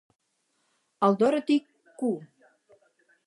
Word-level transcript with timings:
El 1.09 1.17
'Dorothy 1.19 1.59
Q. 2.01 2.09